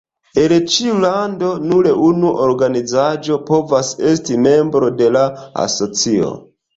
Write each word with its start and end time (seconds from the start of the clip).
El 0.43 0.53
ĉiu 0.75 0.93
lando 1.01 1.49
nur 1.73 1.89
unu 2.05 2.31
organizaĵo 2.45 3.37
povas 3.49 3.91
esti 4.13 4.39
membro 4.47 4.89
de 5.03 5.11
la 5.17 5.23
asocio. 5.65 6.31